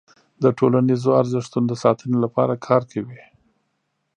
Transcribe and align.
د 0.43 0.45
ټولنیزو 0.57 1.09
ارزښتونو 1.21 1.65
د 1.69 1.73
ساتنې 1.83 2.17
لپاره 2.25 2.53
کار 2.67 2.81
کوي. 2.91 3.21